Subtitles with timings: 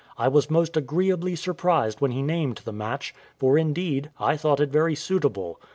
[0.17, 4.71] I was most agreeably surprised when he named the match; for, indeed, I thought it
[4.71, 5.59] very suitable.